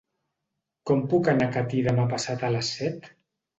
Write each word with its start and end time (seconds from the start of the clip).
Com 0.91 1.03
puc 1.11 1.29
anar 1.35 1.47
a 1.51 1.55
Catí 1.59 1.83
demà 1.91 2.09
passat 2.17 2.49
a 2.49 2.53
les 2.57 2.75
set? 2.81 3.15